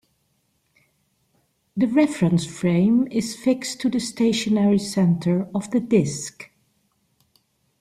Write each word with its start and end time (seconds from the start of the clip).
The 1.77 1.85
reference 1.85 2.43
frame 2.47 3.07
is 3.11 3.35
fixed 3.35 3.81
to 3.81 3.89
the 3.91 3.99
stationary 3.99 4.79
center 4.79 5.47
of 5.53 5.69
the 5.69 5.79
disk. 5.79 6.49